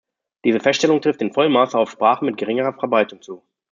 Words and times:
Diese 0.45 0.59
Feststellung 0.59 0.99
trifft 0.99 1.21
in 1.21 1.31
vollem 1.31 1.51
Maße 1.51 1.77
auf 1.77 1.91
Sprachen 1.91 2.25
mit 2.25 2.37
geringerer 2.37 2.73
Verbreitung 2.73 3.21
zu. 3.21 3.43